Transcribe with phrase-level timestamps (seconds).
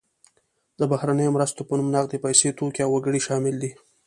[0.79, 3.71] د بهرنیو مرستو په نوم نغدې پیسې، توکي او وګړي شامل دي.